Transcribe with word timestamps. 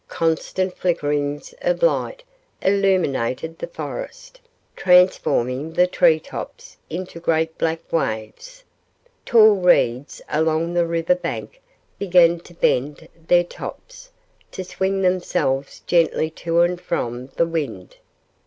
Constant 0.07 0.75
flickerings 0.75 1.53
of 1.61 1.83
lightning 1.83 2.25
illuminated 2.63 3.59
the 3.59 3.67
forest, 3.67 4.41
transforming 4.75 5.73
the 5.73 5.85
tree 5.85 6.19
tops 6.19 6.75
into 6.89 7.19
great 7.19 7.55
black 7.59 7.79
waves. 7.93 8.63
Tall 9.27 9.57
reeds 9.57 10.19
along 10.27 10.73
the 10.73 10.87
river 10.87 11.13
bank 11.13 11.61
began 11.99 12.39
to 12.39 12.55
bend 12.55 13.07
their 13.27 13.43
tops, 13.43 14.09
to 14.51 14.63
swing 14.63 15.03
themselves 15.03 15.81
gently 15.81 16.31
to 16.31 16.61
and 16.61 16.81
from 16.81 17.27
the 17.35 17.45
wind. 17.45 17.97